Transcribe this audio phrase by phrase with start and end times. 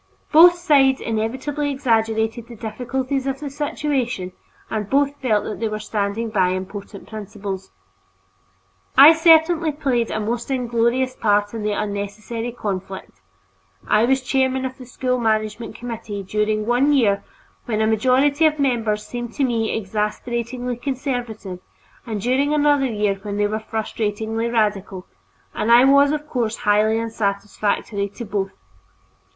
[0.31, 4.31] Both sides inevitably exaggerated the difficulties of the situation,
[4.67, 7.69] and both felt that they were standing by important principles.
[8.97, 13.21] I certainly played a most inglorious part in this unnecessary conflict;
[13.87, 17.23] I was chairman of the School Management Committee during one year
[17.65, 21.59] when a majority of the members seemed to me exasperatingly conservative,
[22.07, 25.05] and during another year when they were frustratingly radical,
[25.53, 28.49] and I was of course highly unsatisfactory to both.